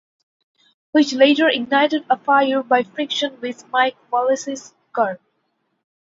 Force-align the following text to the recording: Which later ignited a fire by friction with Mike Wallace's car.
Which 0.93 1.13
later 1.13 1.47
ignited 1.47 2.07
a 2.09 2.17
fire 2.17 2.63
by 2.63 2.81
friction 2.81 3.39
with 3.39 3.69
Mike 3.71 3.97
Wallace's 4.11 4.73
car. 4.93 5.19